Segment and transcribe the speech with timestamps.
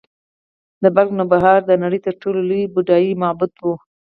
[0.83, 3.65] د بلخ نوبهار د نړۍ تر ټولو لوی بودايي معبد و